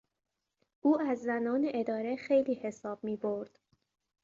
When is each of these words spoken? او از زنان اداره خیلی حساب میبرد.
او 0.81 1.01
از 1.01 1.19
زنان 1.21 1.67
اداره 1.73 2.15
خیلی 2.15 2.55
حساب 2.55 3.03
میبرد. 3.03 3.59